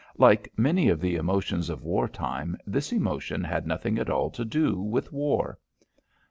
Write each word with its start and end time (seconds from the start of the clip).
Like 0.17 0.51
many 0.57 0.89
of 0.89 0.99
the 0.99 1.15
emotions 1.15 1.69
of 1.69 1.83
war 1.83 2.07
time, 2.07 2.57
this 2.65 2.91
emotion 2.91 3.43
had 3.43 3.67
nothing 3.67 3.99
at 3.99 4.09
all 4.09 4.31
to 4.31 4.43
do 4.43 4.79
with 4.81 5.13
war. 5.13 5.59